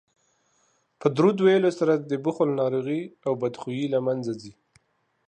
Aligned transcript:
په 0.99 1.07
درود 1.15 1.37
ویلو 1.45 1.71
سره 1.79 1.93
د 1.95 2.11
بخل 2.25 2.49
ناروغي 2.59 3.01
او 3.25 3.33
بدخويي 3.41 3.85
له 3.93 3.99
منځه 4.07 4.31
ځي 4.41 4.53